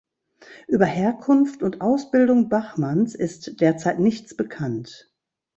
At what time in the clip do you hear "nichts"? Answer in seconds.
3.99-4.35